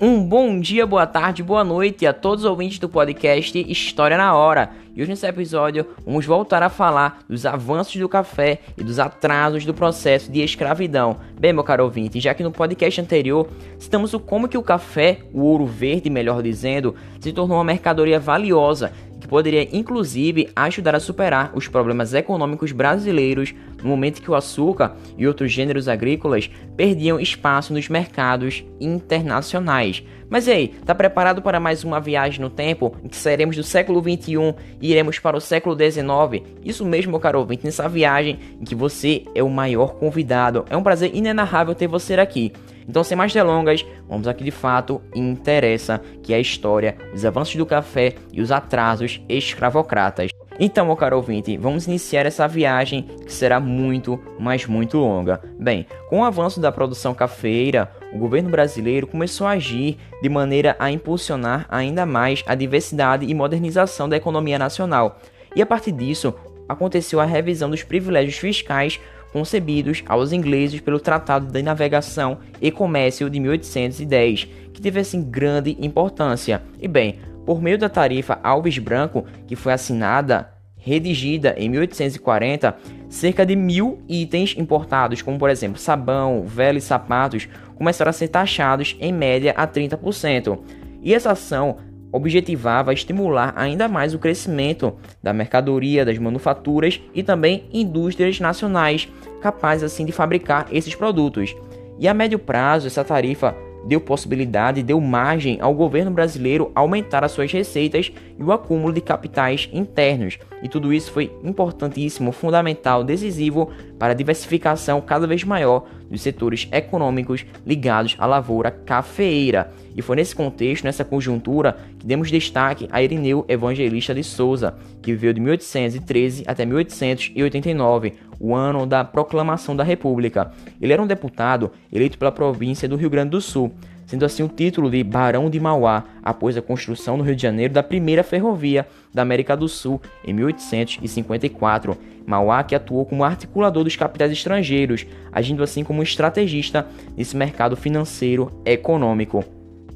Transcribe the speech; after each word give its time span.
Um 0.00 0.24
bom 0.24 0.58
dia, 0.58 0.84
boa 0.84 1.06
tarde, 1.06 1.40
boa 1.40 1.62
noite 1.62 2.04
a 2.04 2.12
todos 2.12 2.44
os 2.44 2.50
ouvintes 2.50 2.80
do 2.80 2.88
podcast 2.88 3.56
História 3.70 4.18
na 4.18 4.34
Hora. 4.34 4.70
E 4.92 5.00
hoje 5.00 5.10
nesse 5.10 5.24
episódio 5.24 5.86
vamos 6.04 6.26
voltar 6.26 6.64
a 6.64 6.68
falar 6.68 7.20
dos 7.28 7.46
avanços 7.46 7.94
do 7.94 8.08
café 8.08 8.58
e 8.76 8.82
dos 8.82 8.98
atrasos 8.98 9.64
do 9.64 9.72
processo 9.72 10.32
de 10.32 10.40
escravidão. 10.40 11.18
Bem, 11.38 11.52
meu 11.52 11.62
caro 11.62 11.84
ouvinte, 11.84 12.18
já 12.18 12.34
que 12.34 12.42
no 12.42 12.50
podcast 12.50 13.00
anterior 13.00 13.48
citamos 13.78 14.12
o 14.12 14.18
como 14.18 14.48
que 14.48 14.58
o 14.58 14.62
café, 14.64 15.20
o 15.32 15.42
ouro 15.42 15.64
verde, 15.64 16.10
melhor 16.10 16.42
dizendo, 16.42 16.96
se 17.20 17.32
tornou 17.32 17.56
uma 17.56 17.64
mercadoria 17.64 18.18
valiosa 18.18 18.92
que 19.24 19.28
poderia 19.28 19.66
inclusive 19.74 20.50
ajudar 20.54 20.94
a 20.94 21.00
superar 21.00 21.50
os 21.54 21.66
problemas 21.66 22.12
econômicos 22.12 22.72
brasileiros 22.72 23.54
no 23.82 23.88
momento 23.88 24.20
que 24.20 24.30
o 24.30 24.34
açúcar 24.34 24.96
e 25.16 25.26
outros 25.26 25.50
gêneros 25.50 25.88
agrícolas 25.88 26.50
perdiam 26.76 27.18
espaço 27.18 27.72
nos 27.72 27.88
mercados 27.88 28.62
internacionais. 28.78 30.04
Mas 30.34 30.48
e 30.48 30.50
aí, 30.50 30.68
tá 30.84 30.92
preparado 30.92 31.40
para 31.40 31.60
mais 31.60 31.84
uma 31.84 32.00
viagem 32.00 32.40
no 32.40 32.50
tempo 32.50 32.96
em 33.04 33.06
que 33.06 33.16
sairemos 33.16 33.54
do 33.54 33.62
século 33.62 34.02
21 34.02 34.52
e 34.82 34.90
iremos 34.90 35.20
para 35.20 35.36
o 35.36 35.40
século 35.40 35.76
19? 35.76 36.42
Isso 36.64 36.84
mesmo, 36.84 37.20
caro 37.20 37.38
ouvinte, 37.38 37.64
nessa 37.64 37.88
viagem 37.88 38.40
em 38.60 38.64
que 38.64 38.74
você 38.74 39.22
é 39.32 39.44
o 39.44 39.48
maior 39.48 39.94
convidado. 39.94 40.64
É 40.68 40.76
um 40.76 40.82
prazer 40.82 41.14
inenarrável 41.14 41.72
ter 41.72 41.86
você 41.86 42.14
aqui. 42.14 42.52
Então, 42.88 43.04
sem 43.04 43.16
mais 43.16 43.32
delongas, 43.32 43.86
vamos 44.08 44.26
aqui 44.26 44.42
de 44.42 44.50
fato 44.50 45.00
interessa, 45.14 46.00
que 46.20 46.32
é 46.32 46.36
a 46.36 46.40
história, 46.40 46.96
os 47.14 47.24
avanços 47.24 47.54
do 47.54 47.64
café 47.64 48.14
e 48.32 48.42
os 48.42 48.50
atrasos 48.50 49.22
escravocratas. 49.28 50.32
Então, 50.58 50.86
meu 50.86 50.94
caro 50.94 51.16
ouvinte, 51.16 51.56
vamos 51.56 51.86
iniciar 51.88 52.26
essa 52.26 52.46
viagem 52.46 53.02
que 53.26 53.32
será 53.32 53.58
muito, 53.58 54.20
mas 54.38 54.66
muito 54.66 54.98
longa. 54.98 55.40
Bem, 55.58 55.84
com 56.08 56.20
o 56.20 56.24
avanço 56.24 56.60
da 56.60 56.70
produção 56.70 57.12
cafeira, 57.12 57.90
o 58.12 58.18
governo 58.18 58.50
brasileiro 58.50 59.06
começou 59.06 59.48
a 59.48 59.52
agir 59.52 59.98
de 60.22 60.28
maneira 60.28 60.76
a 60.78 60.92
impulsionar 60.92 61.66
ainda 61.68 62.06
mais 62.06 62.44
a 62.46 62.54
diversidade 62.54 63.26
e 63.26 63.34
modernização 63.34 64.08
da 64.08 64.16
economia 64.16 64.58
nacional. 64.58 65.18
E 65.56 65.62
a 65.62 65.66
partir 65.66 65.90
disso, 65.90 66.32
aconteceu 66.68 67.20
a 67.20 67.24
revisão 67.24 67.68
dos 67.68 67.82
privilégios 67.82 68.36
fiscais 68.36 69.00
concebidos 69.32 70.04
aos 70.06 70.32
ingleses 70.32 70.80
pelo 70.80 71.00
Tratado 71.00 71.50
de 71.50 71.60
Navegação 71.60 72.38
e 72.62 72.70
Comércio 72.70 73.28
de 73.28 73.40
1810, 73.40 74.48
que 74.72 74.80
teve 74.80 75.00
assim 75.00 75.20
grande 75.20 75.76
importância. 75.80 76.62
E 76.80 76.86
bem, 76.86 77.18
por 77.44 77.60
meio 77.62 77.78
da 77.78 77.88
tarifa 77.88 78.38
Alves 78.42 78.78
Branco, 78.78 79.24
que 79.46 79.56
foi 79.56 79.72
assinada, 79.72 80.50
redigida 80.76 81.54
em 81.56 81.68
1840, 81.68 82.76
cerca 83.08 83.46
de 83.46 83.56
mil 83.56 84.02
itens 84.08 84.54
importados, 84.56 85.22
como 85.22 85.38
por 85.38 85.48
exemplo 85.48 85.78
sabão, 85.78 86.44
vela 86.46 86.78
e 86.78 86.80
sapatos, 86.80 87.48
começaram 87.74 88.10
a 88.10 88.12
ser 88.12 88.28
taxados 88.28 88.96
em 89.00 89.12
média 89.12 89.54
a 89.56 89.66
30%. 89.66 90.58
E 91.02 91.14
essa 91.14 91.32
ação 91.32 91.78
objetivava 92.12 92.92
estimular 92.92 93.52
ainda 93.56 93.88
mais 93.88 94.14
o 94.14 94.18
crescimento 94.18 94.94
da 95.22 95.32
mercadoria, 95.32 96.04
das 96.04 96.16
manufaturas 96.16 97.00
e 97.12 97.22
também 97.22 97.64
indústrias 97.72 98.38
nacionais 98.38 99.08
capazes 99.42 99.82
assim 99.82 100.04
de 100.04 100.12
fabricar 100.12 100.68
esses 100.70 100.94
produtos. 100.94 101.56
E 101.98 102.06
a 102.06 102.14
médio 102.14 102.38
prazo, 102.38 102.86
essa 102.86 103.02
tarifa 103.02 103.56
deu 103.86 104.00
possibilidade, 104.00 104.82
deu 104.82 105.00
margem 105.00 105.58
ao 105.60 105.74
governo 105.74 106.10
brasileiro 106.10 106.70
aumentar 106.74 107.24
as 107.24 107.32
suas 107.32 107.52
receitas 107.52 108.12
e 108.38 108.42
o 108.42 108.52
acúmulo 108.52 108.92
de 108.92 109.00
capitais 109.00 109.68
internos. 109.72 110.38
E 110.64 110.68
tudo 110.68 110.94
isso 110.94 111.12
foi 111.12 111.30
importantíssimo, 111.44 112.32
fundamental, 112.32 113.04
decisivo 113.04 113.70
para 113.98 114.14
a 114.14 114.16
diversificação 114.16 114.98
cada 114.98 115.26
vez 115.26 115.44
maior 115.44 115.84
dos 116.10 116.22
setores 116.22 116.66
econômicos 116.72 117.44
ligados 117.66 118.16
à 118.18 118.24
lavoura 118.24 118.70
cafeeira. 118.70 119.70
E 119.94 120.00
foi 120.00 120.16
nesse 120.16 120.34
contexto, 120.34 120.84
nessa 120.84 121.04
conjuntura, 121.04 121.76
que 121.98 122.06
demos 122.06 122.30
destaque 122.30 122.88
a 122.90 123.02
Irineu 123.02 123.44
Evangelista 123.46 124.14
de 124.14 124.24
Souza, 124.24 124.74
que 125.02 125.12
viveu 125.12 125.34
de 125.34 125.40
1813 125.40 126.44
até 126.46 126.64
1889, 126.64 128.14
o 128.40 128.54
ano 128.54 128.86
da 128.86 129.04
proclamação 129.04 129.76
da 129.76 129.84
República. 129.84 130.50
Ele 130.80 130.94
era 130.94 131.02
um 131.02 131.06
deputado 131.06 131.72
eleito 131.92 132.16
pela 132.16 132.32
província 132.32 132.88
do 132.88 132.96
Rio 132.96 133.10
Grande 133.10 133.30
do 133.30 133.40
Sul, 133.40 133.70
sendo 134.06 134.24
assim 134.24 134.42
o 134.42 134.48
título 134.48 134.90
de 134.90 135.02
Barão 135.02 135.48
de 135.48 135.58
Mauá, 135.60 136.04
após 136.22 136.56
a 136.56 136.62
construção 136.62 137.16
no 137.16 137.24
Rio 137.24 137.36
de 137.36 137.42
Janeiro 137.42 137.72
da 137.72 137.82
primeira 137.82 138.22
ferrovia 138.22 138.86
da 139.12 139.22
América 139.22 139.56
do 139.56 139.68
Sul 139.68 140.00
em 140.24 140.32
1854. 140.32 141.96
Mauá 142.26 142.62
que 142.62 142.74
atuou 142.74 143.04
como 143.04 143.24
articulador 143.24 143.84
dos 143.84 143.96
capitais 143.96 144.32
estrangeiros, 144.32 145.06
agindo 145.30 145.62
assim 145.62 145.84
como 145.84 146.02
estrategista 146.02 146.86
nesse 147.16 147.36
mercado 147.36 147.76
financeiro 147.76 148.50
econômico. 148.64 149.44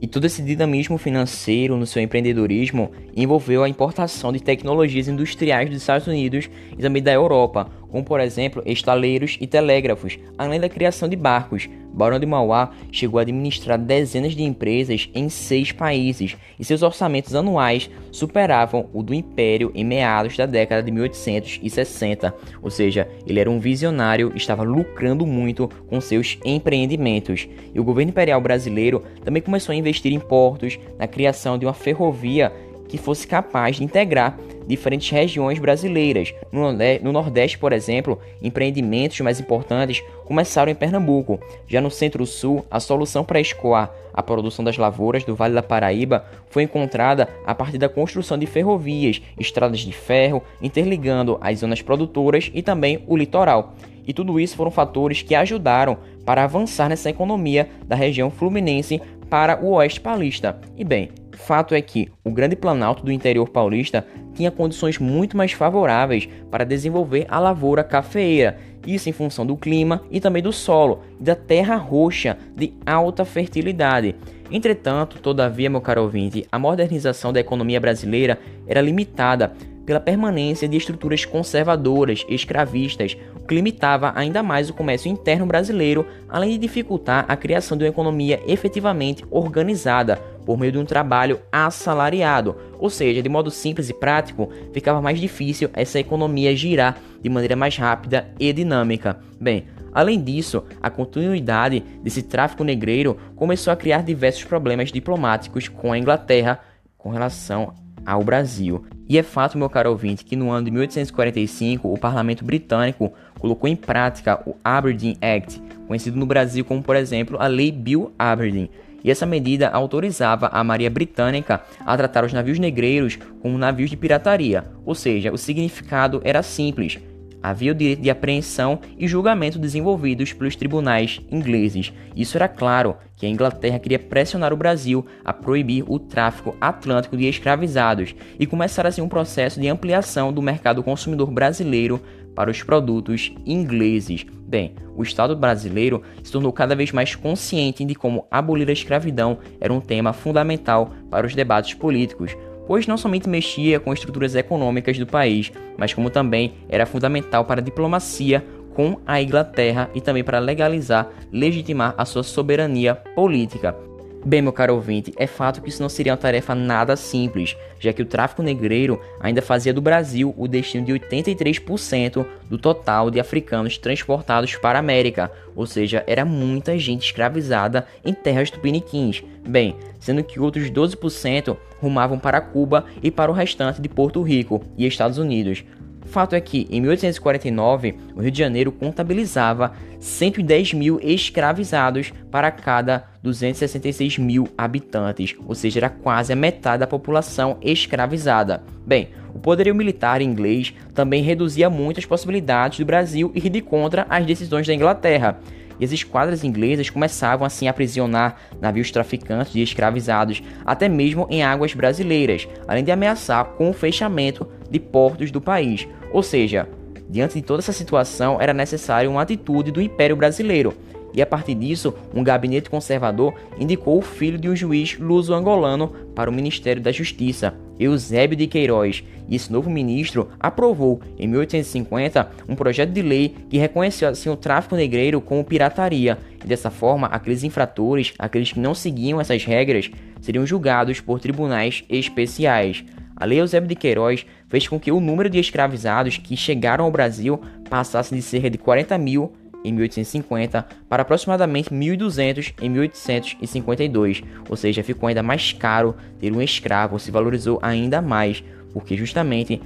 E 0.01 0.07
todo 0.07 0.27
esse 0.27 0.43
dinamismo 0.43 0.97
financeiro 0.97 1.77
no 1.77 1.87
seu 1.87 2.01
empreendedorismo 2.01 2.93
envolveu 3.17 3.65
a 3.65 3.69
importação 3.69 4.33
de 4.33 4.41
tecnologias 4.41 5.09
industriais 5.09 5.69
dos 5.69 5.79
Estados 5.79 6.07
Unidos 6.07 6.49
e 6.73 6.81
também 6.81 7.03
da 7.03 7.13
Europa, 7.13 7.69
como 7.91 8.05
por 8.05 8.21
exemplo 8.21 8.63
estaleiros 8.65 9.37
e 9.41 9.47
telégrafos, 9.47 10.19
além 10.37 10.61
da 10.61 10.69
criação 10.69 11.09
de 11.09 11.17
barcos. 11.17 11.69
Barão 11.93 12.19
de 12.21 12.27
Mauá 12.27 12.71
chegou 12.93 13.19
a 13.19 13.23
administrar 13.23 13.79
dezenas 13.79 14.35
de 14.35 14.43
empresas 14.43 15.11
em 15.15 15.29
seis 15.29 15.73
países 15.73 16.37
e 16.59 16.65
seus 16.65 16.83
orçamentos 16.83 17.35
anuais 17.35 17.91
superavam 18.13 18.89
o 18.93 19.03
do 19.03 19.13
Império 19.13 19.73
em 19.75 19.85
meados 19.85 20.37
da 20.37 20.47
década 20.47 20.83
de 20.83 20.93
1860. 20.93 22.35
Ou 22.63 22.71
seja, 22.71 23.09
ele 23.27 23.41
era 23.41 23.51
um 23.51 23.59
visionário 23.59 24.31
e 24.33 24.37
estava 24.37 24.63
lucrando 24.63 25.27
muito 25.27 25.69
com 25.89 26.01
seus 26.01 26.39
empreendimentos. 26.45 27.49
E 27.75 27.81
o 27.81 27.85
governo 27.85 28.11
imperial 28.11 28.41
brasileiro 28.41 29.03
também 29.25 29.43
começou 29.43 29.73
a 29.73 29.77
investir 29.77 30.13
em 30.13 30.21
portos, 30.21 30.79
na 30.99 31.09
criação 31.09 31.59
de 31.59 31.67
uma 31.67 31.75
ferrovia 31.75 32.53
que 32.89 32.97
fosse 32.97 33.27
capaz 33.27 33.77
de 33.77 33.85
integrar 33.85 34.39
diferentes 34.69 35.11
regiões 35.11 35.59
brasileiras. 35.59 36.33
No 36.53 37.13
Nordeste, 37.13 37.59
por 37.59 37.73
exemplo, 37.73 38.21
empreendimentos 38.43 39.19
mais 39.21 39.41
importantes 39.41 40.05
começaram 40.27 40.71
em 40.71 40.75
Pernambuco. 40.75 41.41
Já 41.67 41.81
no 41.81 41.91
Centro-Sul, 41.91 42.65
a 42.71 42.79
solução 42.79 43.25
para 43.25 43.41
escoar 43.41 43.91
a 44.13 44.23
produção 44.23 44.65
das 44.65 44.77
lavouras 44.77 45.25
do 45.25 45.35
Vale 45.35 45.55
da 45.55 45.63
Paraíba 45.63 46.25
foi 46.51 46.65
encontrada 46.65 47.29
a 47.47 47.55
partir 47.55 47.79
da 47.79 47.89
construção 47.89 48.37
de 48.37 48.47
ferrovias, 48.47 49.23
estradas 49.39 49.81
de 49.81 49.93
ferro, 49.93 50.43
interligando 50.61 51.39
as 51.41 51.61
zonas 51.61 51.81
produtoras 51.81 52.51
e 52.53 52.61
também 52.61 53.03
o 53.07 53.17
litoral. 53.17 53.75
E 54.07 54.13
tudo 54.13 54.41
isso 54.41 54.57
foram 54.57 54.71
fatores 54.71 55.23
que 55.23 55.35
ajudaram 55.35 55.99
para 56.25 56.45
avançar 56.45 56.89
nessa 56.89 57.11
economia 57.11 57.69
da 57.87 57.95
região 57.95 58.31
fluminense 58.31 59.01
para 59.31 59.63
o 59.63 59.73
oeste 59.73 60.01
paulista. 60.01 60.59
E 60.77 60.83
bem, 60.83 61.11
Fato 61.39 61.73
é 61.75 61.81
que 61.81 62.11
o 62.25 62.31
Grande 62.31 62.57
Planalto 62.57 63.05
do 63.05 63.13
interior 63.13 63.49
paulista 63.49 64.05
tinha 64.35 64.51
condições 64.51 64.99
muito 64.99 65.37
mais 65.37 65.53
favoráveis 65.53 66.29
para 66.51 66.65
desenvolver 66.65 67.27
a 67.29 67.39
lavoura 67.39 67.85
cafeeira, 67.85 68.59
isso 68.85 69.09
em 69.09 69.13
função 69.13 69.47
do 69.47 69.57
clima 69.57 70.03
e 70.11 70.21
também 70.21 70.43
do 70.43 70.53
solo 70.53 71.01
e 71.19 71.23
da 71.23 71.37
terra 71.37 71.77
roxa 71.77 72.37
de 72.57 72.75
alta 72.85 73.25
fertilidade. 73.25 74.17
Entretanto, 74.51 75.21
todavia, 75.21 75.71
meu 75.71 75.81
caro 75.81 76.03
ouvinte, 76.03 76.45
a 76.51 76.59
modernização 76.59 77.33
da 77.33 77.41
economia 77.41 77.81
brasileira 77.81 78.39
era 78.67 78.81
limitada 78.81 79.53
pela 79.87 80.01
permanência 80.01 80.69
de 80.69 80.77
estruturas 80.77 81.25
conservadoras 81.25 82.27
escravistas, 82.29 83.17
o 83.35 83.47
que 83.47 83.55
limitava 83.55 84.13
ainda 84.15 84.43
mais 84.43 84.69
o 84.69 84.75
comércio 84.75 85.11
interno 85.11 85.47
brasileiro, 85.47 86.05
além 86.29 86.51
de 86.51 86.59
dificultar 86.59 87.25
a 87.27 87.35
criação 87.37 87.79
de 87.79 87.85
uma 87.85 87.91
economia 87.91 88.39
efetivamente 88.47 89.25
organizada 89.31 90.21
por 90.49 90.57
meio 90.57 90.73
de 90.73 90.79
um 90.79 90.85
trabalho 90.87 91.41
assalariado, 91.53 92.57
ou 92.79 92.89
seja, 92.89 93.23
de 93.23 93.29
modo 93.29 93.51
simples 93.51 93.91
e 93.91 93.93
prático, 93.93 94.49
ficava 94.73 95.03
mais 95.03 95.21
difícil 95.21 95.69
essa 95.75 96.01
economia 96.01 96.57
girar 96.57 96.97
de 97.21 97.29
maneira 97.29 97.55
mais 97.55 97.77
rápida 97.77 98.31
e 98.41 98.51
dinâmica. 98.51 99.19
Bem, 99.39 99.67
Além 99.93 100.23
disso, 100.23 100.65
a 100.83 100.89
continuidade 100.89 101.81
desse 102.03 102.23
tráfico 102.23 102.63
negreiro 102.63 103.19
começou 103.35 103.73
a 103.73 103.77
criar 103.77 104.03
diversos 104.03 104.45
problemas 104.45 104.93
diplomáticos 104.93 105.67
com 105.67 105.93
a 105.93 105.99
Inglaterra 105.99 106.61
com 106.97 107.11
relação 107.11 107.75
ao 108.07 108.23
Brasil. 108.23 108.87
E 109.09 109.19
é 109.19 109.23
fato, 109.23 109.59
meu 109.59 109.69
caro 109.69 109.91
ouvinte, 109.91 110.25
que 110.25 110.37
no 110.37 110.51
ano 110.51 110.67
de 110.67 110.71
1845 110.71 111.93
o 111.93 111.99
parlamento 111.99 112.45
britânico 112.45 113.13
colocou 113.39 113.69
em 113.69 113.77
prática 113.77 114.41
o 114.47 114.55
Aberdeen 114.65 115.17
Act, 115.21 115.61
conhecido 115.87 116.19
no 116.19 116.27
Brasil 116.27 116.65
como, 116.65 116.83
por 116.83 116.97
exemplo, 116.97 117.37
a 117.41 117.47
Lei 117.47 117.73
Bill 117.73 118.13
Aberdeen. 118.19 118.71
E 119.03 119.11
essa 119.11 119.27
medida 119.27 119.69
autorizava 119.69 120.49
a 120.49 120.63
Marinha 120.65 120.91
Britânica 120.91 121.63
a 121.85 121.97
tratar 121.97 122.25
os 122.25 122.33
navios 122.33 122.59
negreiros 122.59 123.19
como 123.41 123.59
navios 123.59 123.91
de 123.91 123.97
pirataria, 123.97 124.65
ou 124.85 124.95
seja, 124.95 125.33
o 125.33 125.39
significado 125.39 126.21
era 126.25 126.43
simples: 126.43 126.99
Havia 127.41 127.71
o 127.71 127.75
direito 127.75 128.03
de 128.03 128.11
apreensão 128.11 128.81
e 128.99 129.07
julgamento 129.07 129.59
desenvolvidos 129.59 130.33
pelos 130.33 130.57
tribunais 130.57 131.21
ingleses. 131.31 131.93
Isso 132.17 132.37
era 132.37 132.49
claro 132.49 132.97
que 133.17 133.27
a 133.27 133.29
Inglaterra 133.29 133.79
queria 133.79 133.99
pressionar 133.99 134.53
o 134.53 134.57
Brasil 134.57 135.07
a 135.25 135.33
proibir 135.33 135.85
o 135.87 136.01
tráfico 136.01 136.57
atlântico 136.61 137.17
de 137.17 137.27
escravizados 137.27 138.15
e 138.39 138.47
começar 138.47 138.87
assim 138.87 139.01
um 139.01 139.09
processo 139.09 139.61
de 139.61 139.69
ampliação 139.69 140.33
do 140.33 140.43
mercado 140.43 140.83
consumidor 140.83 141.31
brasileiro 141.31 142.01
para 142.35 142.51
os 142.51 142.63
produtos 142.63 143.33
ingleses. 143.47 144.27
Bem, 144.49 144.73
o 144.97 145.03
Estado 145.03 145.37
brasileiro 145.37 146.03
se 146.23 146.33
tornou 146.33 146.51
cada 146.51 146.75
vez 146.75 146.91
mais 146.91 147.15
consciente 147.15 147.85
de 147.85 147.95
como 147.95 148.27
abolir 148.31 148.67
a 148.71 148.73
escravidão 148.73 149.37
era 149.61 149.71
um 149.71 149.79
tema 149.79 150.15
fundamental 150.15 150.91
para 151.11 151.27
os 151.27 151.35
debates 151.35 151.75
políticos, 151.75 152.35
pois 152.67 152.87
não 152.87 152.97
somente 152.97 153.29
mexia 153.29 153.79
com 153.79 153.93
estruturas 153.93 154.35
econômicas 154.35 154.99
do 154.99 155.07
país, 155.07 155.53
mas 155.77 155.93
como 155.93 156.09
também 156.09 156.55
era 156.67 156.87
fundamental 156.87 157.45
para 157.45 157.61
a 157.61 157.65
diplomacia 157.65 158.43
com 158.75 158.99
a 159.05 159.21
Inglaterra 159.21 159.91
e 159.95 160.01
também 160.01 160.25
para 160.25 160.39
legalizar, 160.39 161.11
legitimar 161.31 161.95
a 161.99 162.07
sua 162.07 162.23
soberania 162.23 162.95
política. 162.95 163.77
Bem, 164.25 164.43
meu 164.43 164.53
caro 164.53 164.75
ouvinte, 164.75 165.13
é 165.17 165.29
fato 165.29 165.63
que 165.63 165.69
isso 165.69 165.81
não 165.81 165.89
seria 165.89 166.13
uma 166.13 166.19
tarefa 166.19 166.53
nada 166.55 166.97
simples, 166.97 167.57
já 167.79 167.93
que 167.93 168.03
o 168.03 168.07
tráfico 168.07 168.43
negreiro 168.43 169.01
ainda 169.21 169.41
fazia 169.41 169.73
do 169.73 169.81
Brasil 169.81 170.35
o 170.37 170.49
destino 170.49 170.85
de 170.85 170.93
83% 170.93 172.27
do 172.51 172.59
total 172.59 173.11
de 173.11 173.21
africanos 173.21 173.79
transportados 173.79 174.57
para 174.57 174.79
a 174.79 174.81
América, 174.81 175.31
ou 175.55 175.67
seja, 175.67 176.03
era 176.07 176.25
muita 176.25 176.77
gente 176.79 177.07
escravizada 177.07 177.87
em 178.05 178.13
terras 178.13 178.51
tupiniquins. 178.51 179.23
Bem, 179.47 179.77
sendo 180.01 180.25
que 180.25 180.41
outros 180.41 180.69
12% 180.69 181.57
rumavam 181.81 182.19
para 182.19 182.41
Cuba 182.41 182.87
e 183.03 183.11
para 183.11 183.31
o 183.31 183.35
restante 183.35 183.81
de 183.81 183.89
Porto 183.89 184.21
Rico 184.21 184.65
e 184.77 184.85
Estados 184.85 185.19
Unidos. 185.19 185.65
Fato 186.09 186.35
é 186.35 186.41
que, 186.41 186.67
em 186.71 186.81
1849, 186.81 187.95
o 188.17 188.21
Rio 188.21 188.31
de 188.31 188.39
Janeiro 188.39 188.73
contabilizava 188.73 189.73
110 190.01 190.73
mil 190.73 190.99
escravizados 191.03 192.13
para 192.31 192.51
cada 192.51 193.05
266 193.23 194.19
mil 194.19 194.49
habitantes, 194.57 195.37
ou 195.47 195.55
seja, 195.55 195.81
era 195.81 195.91
quase 195.91 196.33
a 196.33 196.37
metade 196.37 196.81
da 196.81 196.87
população 196.87 197.59
escravizada. 197.61 198.63
Bem, 198.87 199.11
o 199.35 199.39
poderio 199.39 199.75
militar 199.75 200.23
inglês 200.23 200.75
também 200.95 201.23
reduzia 201.23 201.69
muito 201.69 202.01
as 202.01 202.07
possibilidades 202.07 202.79
do 202.79 202.87
Brasil 202.87 203.31
ir 203.35 203.49
de 203.51 203.61
contra 203.61 204.07
as 204.09 204.25
decisões 204.25 204.67
da 204.67 204.75
Inglaterra, 204.75 205.39
e 205.79 205.85
as 205.85 205.93
esquadras 205.93 206.45
inglesas 206.45 206.91
começavam 206.91 207.47
assim 207.47 207.67
a 207.67 207.71
aprisionar 207.71 208.37
navios 208.61 208.91
traficantes 208.91 209.53
de 209.53 209.63
escravizados, 209.63 210.43
até 210.65 210.89
mesmo 210.89 211.27
em 211.31 211.43
águas 211.43 211.75
brasileiras, 211.75 212.49
além 212.67 212.85
de 212.85 212.91
ameaçar 212.91 213.45
com 213.57 213.71
o 213.71 213.75
fechamento 213.75 214.47
de 214.71 214.79
portos 214.79 215.31
do 215.31 215.41
país. 215.41 215.87
Ou 216.13 216.23
seja, 216.23 216.69
diante 217.09 217.35
de 217.35 217.43
toda 217.43 217.61
essa 217.61 217.73
situação, 217.73 218.41
era 218.41 218.53
necessário 218.53 219.11
uma 219.11 219.23
atitude 219.23 219.71
do 219.71 219.81
Império 219.81 220.17
Brasileiro. 220.17 220.75
E 221.15 221.23
a 221.23 221.27
partir 221.27 221.55
disso, 221.55 221.95
um 222.15 222.23
gabinete 222.23 222.71
conservador 222.71 223.35
indicou 223.59 223.99
o 223.99 224.03
filho 224.03 224.39
de 224.39 224.49
um 224.49 224.55
juiz 224.55 224.99
luso-angolano 224.99 225.89
para 226.15 226.31
o 226.31 226.33
Ministério 226.33 226.83
da 226.83 226.93
Justiça, 226.93 227.55
Eusébio 227.79 228.37
de 228.37 228.47
Queiroz, 228.47 229.05
e 229.29 229.37
esse 229.37 229.53
novo 229.53 229.71
ministro 229.71 230.29
aprovou, 230.41 231.01
em 231.19 231.27
1850, 231.27 232.31
um 232.49 232.55
projeto 232.55 232.91
de 232.91 233.03
lei 233.03 233.35
que 233.49 233.59
reconheceu 233.59 234.09
assim 234.09 234.29
o 234.29 234.37
tráfico 234.37 234.75
negreiro 234.75 235.21
como 235.21 235.45
pirataria, 235.45 236.19
e 236.43 236.47
dessa 236.47 236.71
forma, 236.71 237.07
aqueles 237.07 237.45
infratores, 237.45 238.15
aqueles 238.19 238.53
que 238.53 238.61
não 238.61 238.75
seguiam 238.75 239.21
essas 239.21 239.45
regras, 239.45 239.91
seriam 240.21 240.47
julgados 240.47 241.01
por 241.01 241.21
tribunais 241.21 241.85
especiais. 241.89 242.85
A 243.17 243.25
Lei 243.25 243.41
Eusébio 243.41 243.69
de 243.69 243.75
Queiroz 243.75 244.25
fez 244.47 244.69
com 244.69 244.79
que 244.79 244.93
o 244.93 245.01
número 245.01 245.29
de 245.29 245.39
escravizados 245.39 246.17
que 246.19 246.37
chegaram 246.37 246.85
ao 246.85 246.91
Brasil 246.91 247.41
passasse 247.69 248.15
de 248.15 248.23
cerca 248.23 248.49
de 248.49 248.59
40 248.59 248.97
mil 248.97 249.33
em 249.65 249.73
1850 249.73 250.67
para 250.89 251.03
aproximadamente 251.03 251.71
1.200 251.71 252.55
em 252.61 252.69
1852, 252.69 254.23
ou 254.49 254.57
seja, 254.57 254.83
ficou 254.83 255.09
ainda 255.09 255.23
mais 255.23 255.53
caro 255.53 255.95
ter 256.19 256.33
um 256.33 256.43
escravo, 256.43 256.99
se 256.99 257.11
valorizou 257.11 257.59
ainda 257.63 258.01
mais, 258.01 258.43
porque 258.73 258.97
justamente 258.97 259.61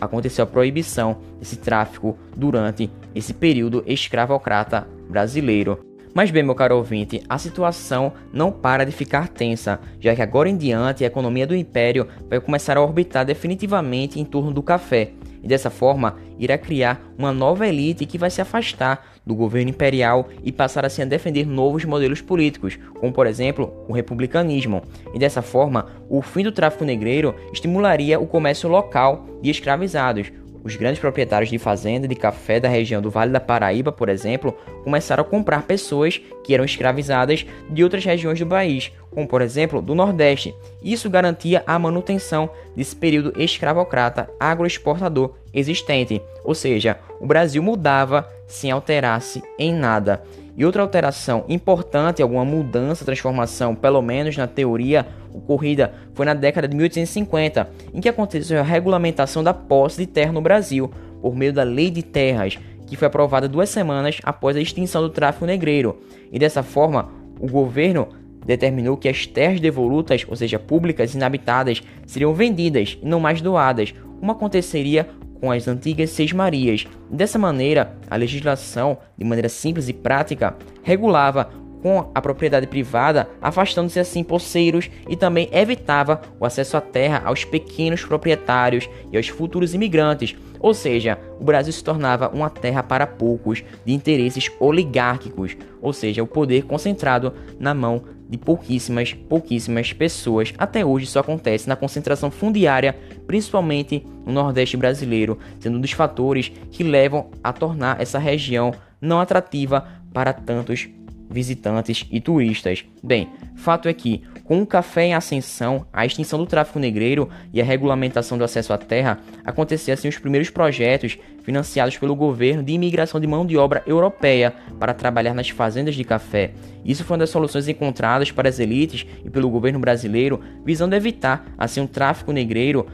aconteceu 0.00 0.44
a 0.44 0.46
proibição 0.46 1.18
desse 1.38 1.56
tráfico 1.56 2.16
durante 2.36 2.90
esse 3.14 3.34
período 3.34 3.82
escravocrata 3.86 4.86
brasileiro. 5.08 5.80
Mas 6.14 6.30
bem, 6.30 6.42
meu 6.42 6.54
caro 6.54 6.76
ouvinte, 6.76 7.22
a 7.28 7.38
situação 7.38 8.12
não 8.32 8.50
para 8.50 8.84
de 8.84 8.92
ficar 8.92 9.28
tensa, 9.28 9.78
já 10.00 10.14
que 10.14 10.22
agora 10.22 10.48
em 10.48 10.56
diante 10.56 11.04
a 11.04 11.06
economia 11.06 11.46
do 11.46 11.54
império 11.54 12.08
vai 12.28 12.40
começar 12.40 12.76
a 12.76 12.82
orbitar 12.82 13.24
definitivamente 13.24 14.18
em 14.18 14.24
torno 14.24 14.52
do 14.52 14.62
café, 14.62 15.12
e 15.42 15.46
dessa 15.46 15.70
forma 15.70 16.16
irá 16.38 16.58
criar 16.58 17.00
uma 17.16 17.32
nova 17.32 17.66
elite 17.68 18.06
que 18.06 18.18
vai 18.18 18.30
se 18.30 18.40
afastar 18.40 19.17
do 19.28 19.34
governo 19.34 19.70
imperial 19.70 20.28
e 20.42 20.50
passar 20.50 20.86
assim 20.86 21.02
a 21.02 21.04
defender 21.04 21.46
novos 21.46 21.84
modelos 21.84 22.22
políticos, 22.22 22.78
como 22.98 23.12
por 23.12 23.26
exemplo 23.26 23.72
o 23.86 23.92
republicanismo. 23.92 24.82
E 25.12 25.18
dessa 25.18 25.42
forma, 25.42 25.86
o 26.08 26.22
fim 26.22 26.42
do 26.42 26.50
tráfico 26.50 26.84
negreiro 26.84 27.34
estimularia 27.52 28.18
o 28.18 28.26
comércio 28.26 28.70
local 28.70 29.26
de 29.42 29.50
escravizados, 29.50 30.32
os 30.64 30.76
grandes 30.76 31.00
proprietários 31.00 31.50
de 31.50 31.58
fazenda 31.58 32.08
de 32.08 32.14
café 32.14 32.58
da 32.58 32.68
região 32.68 33.00
do 33.00 33.10
Vale 33.10 33.32
da 33.32 33.40
Paraíba, 33.40 33.92
por 33.92 34.08
exemplo, 34.08 34.56
começaram 34.82 35.22
a 35.22 35.26
comprar 35.26 35.62
pessoas 35.62 36.20
que 36.44 36.52
eram 36.52 36.64
escravizadas 36.64 37.46
de 37.70 37.84
outras 37.84 38.04
regiões 38.04 38.38
do 38.38 38.46
país, 38.46 38.92
como 39.10 39.26
por 39.26 39.40
exemplo 39.40 39.80
do 39.80 39.94
Nordeste. 39.94 40.54
Isso 40.82 41.08
garantia 41.08 41.62
a 41.66 41.78
manutenção 41.78 42.50
desse 42.76 42.94
período 42.94 43.32
escravocrata 43.40 44.28
agroexportador 44.38 45.34
existente, 45.54 46.20
ou 46.44 46.54
seja, 46.54 46.98
o 47.20 47.26
Brasil 47.26 47.62
mudava 47.62 48.28
sem 48.48 48.70
alterasse 48.72 49.42
em 49.58 49.72
nada. 49.72 50.22
E 50.56 50.64
outra 50.64 50.82
alteração 50.82 51.44
importante, 51.48 52.20
alguma 52.20 52.44
mudança, 52.44 53.04
transformação, 53.04 53.76
pelo 53.76 54.02
menos 54.02 54.36
na 54.36 54.48
teoria 54.48 55.06
ocorrida, 55.32 55.94
foi 56.14 56.26
na 56.26 56.34
década 56.34 56.66
de 56.66 56.74
1850, 56.74 57.70
em 57.94 58.00
que 58.00 58.08
aconteceu 58.08 58.58
a 58.58 58.64
regulamentação 58.64 59.44
da 59.44 59.54
posse 59.54 59.98
de 59.98 60.06
terra 60.06 60.32
no 60.32 60.40
Brasil, 60.40 60.90
por 61.22 61.36
meio 61.36 61.52
da 61.52 61.62
Lei 61.62 61.90
de 61.90 62.02
Terras, 62.02 62.58
que 62.86 62.96
foi 62.96 63.06
aprovada 63.06 63.46
duas 63.46 63.68
semanas 63.68 64.18
após 64.24 64.56
a 64.56 64.60
extinção 64.60 65.02
do 65.02 65.10
tráfico 65.10 65.46
negreiro. 65.46 66.00
E 66.32 66.38
dessa 66.38 66.62
forma, 66.62 67.08
o 67.38 67.46
governo 67.46 68.08
determinou 68.44 68.96
que 68.96 69.08
as 69.08 69.26
terras 69.26 69.60
devolutas, 69.60 70.24
ou 70.26 70.34
seja, 70.34 70.58
públicas 70.58 71.14
inabitadas, 71.14 71.82
seriam 72.06 72.32
vendidas 72.32 72.98
e 73.00 73.06
não 73.06 73.20
mais 73.20 73.40
doadas, 73.40 73.94
como 74.18 74.32
aconteceria 74.32 75.06
com 75.40 75.50
as 75.50 75.68
antigas 75.68 76.10
Seis 76.10 76.32
Marias. 76.32 76.86
Dessa 77.10 77.38
maneira, 77.38 77.96
a 78.10 78.16
legislação, 78.16 78.98
de 79.16 79.24
maneira 79.24 79.48
simples 79.48 79.88
e 79.88 79.92
prática, 79.92 80.56
regulava 80.82 81.50
com 81.82 82.10
a 82.14 82.20
propriedade 82.20 82.66
privada, 82.66 83.28
afastando-se 83.40 84.00
assim 84.00 84.24
poceiros 84.24 84.90
e 85.08 85.16
também 85.16 85.48
evitava 85.52 86.20
o 86.38 86.44
acesso 86.44 86.76
à 86.76 86.80
terra 86.80 87.22
aos 87.24 87.44
pequenos 87.44 88.04
proprietários 88.04 88.88
e 89.12 89.16
aos 89.16 89.28
futuros 89.28 89.74
imigrantes. 89.74 90.34
Ou 90.60 90.74
seja, 90.74 91.18
o 91.38 91.44
Brasil 91.44 91.72
se 91.72 91.84
tornava 91.84 92.28
uma 92.30 92.50
terra 92.50 92.82
para 92.82 93.06
poucos, 93.06 93.62
de 93.84 93.92
interesses 93.92 94.50
oligárquicos, 94.58 95.56
ou 95.80 95.92
seja, 95.92 96.22
o 96.22 96.26
poder 96.26 96.64
concentrado 96.64 97.32
na 97.60 97.72
mão 97.72 98.02
de 98.28 98.36
pouquíssimas, 98.36 99.14
pouquíssimas 99.14 99.92
pessoas. 99.92 100.52
Até 100.58 100.84
hoje 100.84 101.06
isso 101.06 101.18
acontece 101.18 101.68
na 101.68 101.76
concentração 101.76 102.30
fundiária, 102.30 102.96
principalmente 103.28 104.04
no 104.26 104.32
Nordeste 104.32 104.76
brasileiro, 104.76 105.38
sendo 105.60 105.76
um 105.76 105.80
dos 105.80 105.92
fatores 105.92 106.50
que 106.72 106.82
levam 106.82 107.30
a 107.44 107.52
tornar 107.52 108.00
essa 108.00 108.18
região 108.18 108.72
não 109.00 109.20
atrativa 109.20 109.86
para 110.12 110.32
tantos 110.32 110.88
visitantes 111.30 112.06
e 112.10 112.20
turistas. 112.20 112.84
Bem, 113.02 113.28
fato 113.54 113.86
é 113.86 113.92
que, 113.92 114.22
com 114.44 114.62
o 114.62 114.66
café 114.66 115.04
em 115.04 115.14
ascensão, 115.14 115.86
a 115.92 116.06
extinção 116.06 116.38
do 116.38 116.46
tráfico 116.46 116.78
negreiro 116.78 117.28
e 117.52 117.60
a 117.60 117.64
regulamentação 117.64 118.38
do 118.38 118.44
acesso 118.44 118.72
à 118.72 118.78
terra, 118.78 119.18
aconteciam 119.44 119.92
assim 119.92 120.08
os 120.08 120.18
primeiros 120.18 120.48
projetos 120.48 121.18
financiados 121.42 121.98
pelo 121.98 122.16
governo 122.16 122.62
de 122.62 122.72
imigração 122.72 123.20
de 123.20 123.26
mão 123.26 123.44
de 123.44 123.58
obra 123.58 123.82
europeia 123.86 124.54
para 124.78 124.94
trabalhar 124.94 125.34
nas 125.34 125.50
fazendas 125.50 125.94
de 125.94 126.04
café. 126.04 126.52
Isso 126.82 127.04
foi 127.04 127.14
uma 127.14 127.20
das 127.20 127.30
soluções 127.30 127.68
encontradas 127.68 128.30
para 128.30 128.48
as 128.48 128.58
elites 128.58 129.06
e 129.22 129.28
pelo 129.28 129.50
governo 129.50 129.78
brasileiro, 129.78 130.40
visando 130.64 130.94
evitar 130.94 131.46
assim 131.58 131.80
um 131.80 131.86
tráfico 131.86 132.32
negreiro 132.32 132.86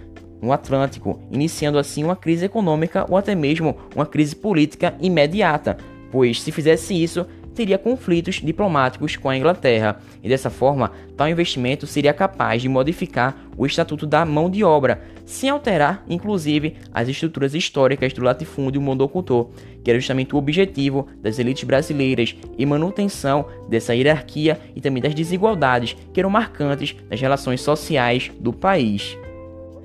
no 0.45 0.53
Atlântico, 0.53 1.19
iniciando 1.31 1.79
assim 1.79 2.05
uma 2.05 2.15
crise 2.15 2.45
econômica 2.45 3.07
ou 3.09 3.17
até 3.17 3.35
mesmo 3.35 3.77
uma 3.97 4.05
crise 4.05 4.37
política 4.37 4.95
imediata, 5.01 5.79
pois 6.13 6.41
se 6.41 6.53
fizesse 6.53 6.95
isso, 6.95 7.27
teria 7.55 7.79
conflitos 7.79 8.37
diplomáticos 8.37 9.17
com 9.17 9.31
a 9.31 9.37
Inglaterra, 9.37 10.01
e 10.23 10.29
dessa 10.29 10.51
forma, 10.51 10.91
tal 11.17 11.29
investimento 11.29 11.87
seria 11.87 12.13
capaz 12.13 12.61
de 12.61 12.69
modificar 12.69 13.37
o 13.57 13.65
estatuto 13.65 14.07
da 14.07 14.25
mão 14.25 14.51
de 14.51 14.65
obra, 14.65 15.03
sem 15.25 15.49
alterar, 15.49 16.05
inclusive, 16.09 16.77
as 16.93 17.09
estruturas 17.09 17.55
históricas 17.55 18.13
do 18.13 18.23
latifúndio 18.23 18.81
monocultor, 18.81 19.51
que 19.83 19.91
era 19.91 20.01
justamente 20.01 20.35
o 20.35 20.39
objetivo 20.39 21.07
das 21.23 21.39
elites 21.39 21.65
brasileiras 21.65 22.35
e 22.59 22.67
manutenção 22.67 23.47
dessa 23.69 23.95
hierarquia 23.95 24.61
e 24.75 24.81
também 24.81 25.03
das 25.03 25.15
desigualdades 25.15 25.97
que 26.13 26.21
eram 26.21 26.31
marcantes 26.31 26.97
nas 27.09 27.21
relações 27.21 27.61
sociais 27.61 28.31
do 28.41 28.53
país. 28.53 29.17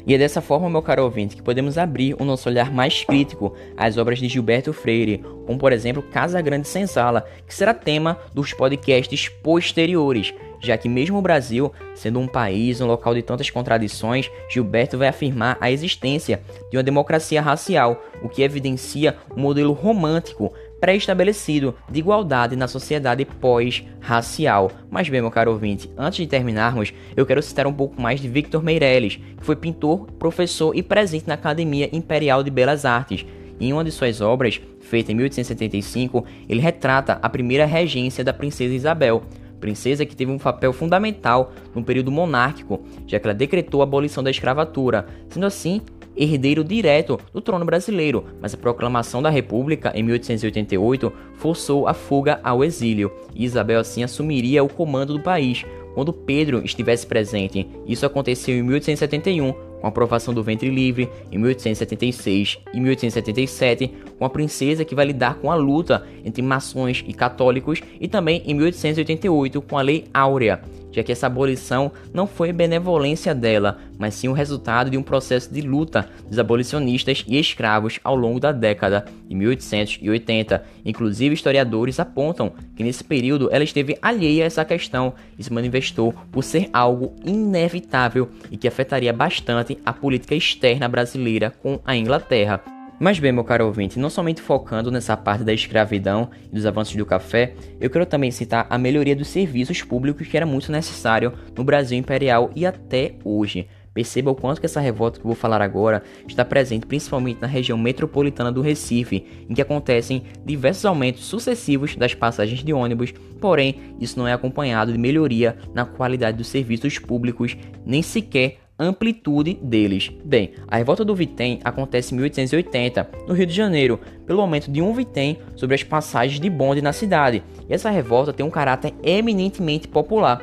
E 0.06 0.14
é 0.14 0.18
dessa 0.18 0.42
forma, 0.42 0.70
meu 0.70 0.82
caro 0.82 1.04
ouvinte, 1.04 1.36
que 1.36 1.42
podemos 1.42 1.78
abrir 1.78 2.16
o 2.20 2.26
nosso 2.26 2.50
olhar 2.50 2.72
mais 2.72 3.04
crítico 3.04 3.54
às 3.78 3.98
obras 3.98 4.20
de 4.20 4.28
Gilberto 4.28 4.74
Freire, 4.74 5.24
como 5.46 5.60
por 5.60 5.72
exemplo 5.72 6.02
Casa 6.02 6.42
Grande 6.42 6.68
Senzala, 6.68 7.26
que 7.46 7.54
será 7.54 7.74
tema 7.74 8.18
dos 8.34 8.54
podcasts 8.54 9.30
posteriores, 9.30 10.34
já 10.62 10.78
que 10.78 10.90
mesmo 10.90 11.18
o 11.18 11.22
Brasil, 11.22 11.72
sendo 11.96 12.20
um 12.20 12.28
país, 12.28 12.82
um 12.82 12.88
local 12.88 13.14
de 13.14 13.22
tantas 13.22 13.50
contradições, 13.50 14.30
Gilberto 14.50 14.98
vai 14.98 15.08
afirmar 15.08 15.58
a 15.60 15.72
existência 15.72 16.42
de 16.70 16.78
uma 16.78 16.84
democracia 16.84 17.42
racial, 17.42 18.04
o 18.22 18.30
que 18.30 18.42
evidencia 18.42 19.16
um 19.36 19.42
modelo 19.42 19.74
romântico 19.74 20.54
pré-estabelecido 20.80 21.76
de 21.90 22.00
igualdade 22.00 22.56
na 22.56 22.68
sociedade 22.68 23.26
pós-racial. 23.26 24.72
Mas 24.90 25.10
bem, 25.10 25.22
meu 25.22 25.32
caro 25.32 25.52
ouvinte, 25.52 25.90
antes 25.98 26.18
de 26.18 26.28
terminarmos, 26.28 26.94
eu 27.16 27.26
quero 27.26 27.42
citar 27.42 27.68
um 27.68 27.74
pouco 27.74 28.02
mais 28.02 28.20
de 28.20 28.28
Victor 28.28 28.64
Meirelles, 28.64 29.20
que 29.38 29.46
foi 29.46 29.56
pintor, 29.56 30.08
professor 30.18 30.76
e 30.76 30.82
presente 30.82 31.28
na 31.28 31.34
Academia 31.34 31.90
Imperial 31.92 32.44
de 32.44 32.50
Belas 32.50 32.86
Artes. 32.86 33.26
Em 33.60 33.74
uma 33.74 33.84
de 33.84 33.92
suas 33.92 34.22
obras, 34.22 34.62
feita 34.80 35.12
em 35.12 35.16
1875, 35.16 36.26
ele 36.48 36.62
retrata 36.62 37.20
a 37.22 37.30
primeira 37.30 37.66
regência 37.66 38.24
da 38.24 38.34
princesa 38.34 38.74
Isabel, 38.74 39.24
princesa 39.60 40.06
que 40.06 40.16
teve 40.16 40.32
um 40.32 40.38
papel 40.38 40.72
fundamental 40.72 41.52
no 41.76 41.84
período 41.84 42.10
monárquico, 42.10 42.82
já 43.06 43.20
que 43.20 43.28
ela 43.28 43.34
decretou 43.34 43.82
a 43.82 43.84
abolição 43.84 44.24
da 44.24 44.32
escravatura, 44.32 45.06
sendo 45.30 45.46
assim 45.46 45.82
herdeiro 46.20 46.64
direto 46.64 47.20
do 47.34 47.42
trono 47.42 47.66
brasileiro, 47.66 48.26
mas 48.42 48.54
a 48.54 48.58
proclamação 48.58 49.22
da 49.22 49.30
República 49.30 49.92
em 49.96 50.04
1888 50.04 51.12
forçou 51.36 51.88
a 51.88 51.94
fuga 51.94 52.40
ao 52.44 52.64
exílio, 52.64 53.12
e 53.34 53.46
Isabel 53.46 53.80
assim 53.80 54.04
assumiria 54.04 54.64
o 54.64 54.70
comando 54.70 55.14
do 55.14 55.24
país 55.24 55.66
quando 55.94 56.14
Pedro 56.14 56.64
estivesse 56.64 57.06
presente. 57.06 57.68
Isso 57.86 58.06
aconteceu 58.06 58.56
em 58.56 58.62
1871, 58.64 59.54
com 59.80 59.88
a 59.88 59.90
aprovação 59.90 60.34
do 60.34 60.44
ventre 60.44 60.70
livre, 60.70 61.10
em 61.32 61.38
1876 61.38 62.60
e 62.74 62.80
1877, 62.80 63.92
com 64.18 64.26
a 64.26 64.30
princesa 64.30 64.86
que 64.86 64.96
vai 64.96 65.06
lidar 65.06 65.36
com 65.36 65.52
a 65.52 65.56
luta 65.56 66.06
entre 66.24 66.42
maçons 66.42 67.04
e 67.08 67.14
católicos, 67.14 67.82
e 68.00 68.08
também 68.08 68.44
em 68.46 68.54
1888 68.54 69.62
com 69.62 69.78
a 69.78 69.82
Lei 69.82 70.06
Áurea 70.14 70.62
já 70.92 71.04
que 71.04 71.12
essa 71.12 71.28
abolição 71.28 71.92
não 72.14 72.26
foi 72.26 72.52
benevolência 72.52 73.34
dela, 73.34 73.78
mas 73.98 74.16
sim 74.16 74.28
o 74.28 74.34
resultado 74.34 74.90
de 74.90 74.98
um 74.98 75.04
processo 75.04 75.54
de 75.54 75.62
luta 75.62 76.10
dos 76.28 76.40
abolicionistas 76.40 77.24
e 77.28 77.40
escravos 77.40 78.00
ao 78.04 78.16
longo 78.16 78.40
da 78.40 78.52
década 78.52 79.06
de 79.28 79.36
1880. 79.36 80.64
Inclusive, 80.86 81.36
historiadores 81.36 82.00
apontam 82.00 82.52
que 82.76 82.84
nesse 82.84 83.04
período 83.04 83.50
ela 83.52 83.64
esteve 83.64 83.98
alheia 84.02 84.44
a 84.44 84.48
essa 84.48 84.66
questão 84.66 85.14
e 85.38 85.44
se 85.44 85.54
manifestou 85.54 86.14
por 86.32 86.44
ser 86.44 86.70
algo 86.74 87.16
inevitável 87.26 88.30
e 88.50 88.58
que 88.58 88.68
afetaria 88.68 89.14
bastante 89.14 89.69
a 89.86 89.94
política 89.94 90.36
externa 90.36 90.88
brasileira 90.88 91.52
com 91.62 91.80
a 91.86 91.96
Inglaterra. 91.96 92.64
Mas 93.00 93.18
bem, 93.18 93.32
meu 93.32 93.46
caro 93.46 93.66
ouvinte, 93.66 93.98
não 93.98 94.10
somente 94.10 94.42
focando 94.42 94.92
nessa 94.92 95.16
parte 95.16 95.44
da 95.44 95.54
escravidão 95.54 96.30
e 96.52 96.56
dos 96.56 96.66
avanços 96.66 96.96
do 96.96 97.06
café, 97.06 97.54
eu 97.80 97.90
quero 97.90 98.06
também 98.06 98.30
citar 98.30 98.68
a 98.70 98.78
melhoria 98.78 99.16
dos 99.16 99.30
serviços 99.30 99.82
públicos 99.82 100.28
que 100.28 100.36
era 100.36 100.46
muito 100.46 100.70
necessário 100.70 101.32
no 101.56 101.64
Brasil 101.64 101.98
imperial 101.98 102.52
e 102.54 102.66
até 102.66 103.16
hoje. 103.24 103.68
Perceba 103.94 104.32
o 104.32 104.36
quanto 104.36 104.60
que 104.60 104.66
essa 104.66 104.80
revolta 104.80 105.18
que 105.18 105.26
eu 105.26 105.30
vou 105.30 105.36
falar 105.36 105.62
agora 105.62 106.04
está 106.28 106.46
presente 106.46 106.86
principalmente 106.86 107.42
na 107.42 107.48
região 107.48 107.78
metropolitana 107.78 108.52
do 108.52 108.62
Recife, 108.62 109.26
em 109.50 109.54
que 109.54 109.62
acontecem 109.62 110.24
diversos 110.46 110.86
aumentos 110.86 111.26
sucessivos 111.26 111.96
das 111.96 112.14
passagens 112.14 112.64
de 112.64 112.74
ônibus, 112.74 113.14
porém 113.40 113.76
isso 114.00 114.20
não 114.20 114.28
é 114.28 114.34
acompanhado 114.34 114.92
de 114.92 114.98
melhoria 114.98 115.58
na 115.74 115.86
qualidade 115.86 116.38
dos 116.38 116.48
serviços 116.48 117.00
públicos, 117.00 117.58
nem 117.86 118.02
sequer 118.02 118.58
amplitude 118.80 119.54
deles. 119.56 120.10
Bem, 120.24 120.54
a 120.68 120.78
revolta 120.78 121.04
do 121.04 121.14
Vitem 121.14 121.60
acontece 121.64 122.14
em 122.14 122.18
1880, 122.18 123.10
no 123.28 123.34
Rio 123.34 123.46
de 123.46 123.54
Janeiro, 123.54 124.00
pelo 124.26 124.42
aumento 124.42 124.72
de 124.72 124.82
um 124.82 124.94
Vitem 124.94 125.38
sobre 125.56 125.76
as 125.76 125.84
passagens 125.84 126.40
de 126.40 126.50
bonde 126.50 126.82
na 126.82 126.94
cidade. 126.94 127.44
E 127.68 127.74
essa 127.74 127.90
revolta 127.90 128.32
tem 128.32 128.46
um 128.46 128.50
caráter 128.50 128.94
eminentemente 129.04 129.88
popular. 129.88 130.42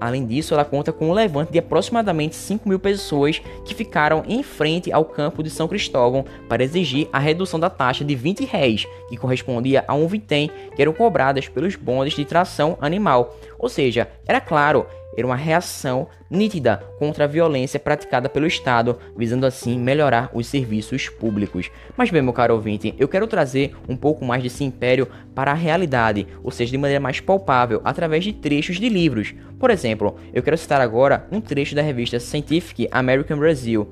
Além 0.00 0.26
disso, 0.26 0.52
ela 0.52 0.64
conta 0.64 0.92
com 0.92 1.08
um 1.08 1.12
levante 1.12 1.52
de 1.52 1.58
aproximadamente 1.58 2.36
5 2.36 2.68
mil 2.68 2.78
pessoas 2.78 3.40
que 3.64 3.74
ficaram 3.74 4.22
em 4.28 4.42
frente 4.42 4.92
ao 4.92 5.04
campo 5.04 5.42
de 5.42 5.48
São 5.48 5.66
Cristóvão 5.66 6.24
para 6.48 6.62
exigir 6.62 7.08
a 7.12 7.18
redução 7.18 7.58
da 7.58 7.70
taxa 7.70 8.04
de 8.04 8.14
20 8.14 8.44
réis, 8.44 8.86
que 9.08 9.16
correspondia 9.16 9.84
a 9.88 9.94
um 9.94 10.06
vitem 10.06 10.50
que 10.74 10.82
eram 10.82 10.92
cobradas 10.92 11.48
pelos 11.48 11.76
bondes 11.76 12.14
de 12.14 12.24
tração 12.24 12.76
animal. 12.80 13.36
Ou 13.58 13.68
seja, 13.68 14.08
era 14.26 14.40
claro, 14.40 14.86
era 15.16 15.26
uma 15.26 15.36
reação 15.36 16.08
nítida 16.30 16.82
contra 16.98 17.24
a 17.24 17.26
violência 17.26 17.80
praticada 17.80 18.28
pelo 18.28 18.46
Estado, 18.46 18.98
visando 19.16 19.46
assim 19.46 19.78
melhorar 19.78 20.30
os 20.34 20.46
serviços 20.46 21.08
públicos. 21.08 21.70
Mas 21.96 22.10
bem, 22.10 22.22
meu 22.22 22.32
caro 22.32 22.54
ouvinte, 22.54 22.94
eu 22.98 23.08
quero 23.08 23.26
trazer 23.26 23.74
um 23.88 23.96
pouco 23.96 24.24
mais 24.24 24.42
desse 24.42 24.62
império 24.64 25.08
para 25.34 25.52
a 25.52 25.54
realidade, 25.54 26.26
ou 26.42 26.50
seja, 26.50 26.72
de 26.72 26.78
maneira 26.78 27.00
mais 27.00 27.20
palpável, 27.20 27.80
através 27.84 28.24
de 28.24 28.32
trechos 28.32 28.78
de 28.78 28.88
livros. 28.88 29.34
Por 29.58 29.70
exemplo, 29.70 30.16
eu 30.34 30.42
quero 30.42 30.58
citar 30.58 30.80
agora 30.80 31.26
um 31.32 31.40
trecho 31.40 31.74
da 31.74 31.82
revista 31.82 32.20
Scientific 32.20 32.88
American 32.90 33.38
Brazil, 33.38 33.88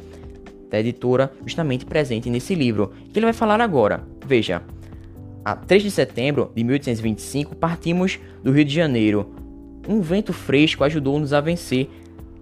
da 0.71 0.81
editora 0.81 1.33
justamente 1.47 1.87
presente 1.87 2.28
nesse 2.28 2.54
livro, 2.54 2.93
que 3.12 3.19
ele 3.19 3.26
vai 3.26 3.33
falar 3.33 3.61
agora. 3.61 4.02
Veja, 4.26 4.62
a 5.45 5.54
3 5.54 5.83
de 5.83 5.90
setembro 5.90 6.50
de 6.54 6.64
1825 6.64 7.54
partimos 7.54 8.19
do 8.43 8.50
Rio 8.50 8.64
de 8.64 8.75
Janeiro, 8.75 9.35
um 9.88 10.00
vento 10.00 10.32
fresco 10.32 10.84
ajudou-nos 10.84 11.32
a 11.32 11.40
vencer. 11.40 11.88